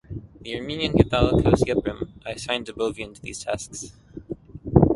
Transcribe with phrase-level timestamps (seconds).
[0.41, 3.93] The Armenian Catholicos Yeprem I assigned Abovian to these tasks.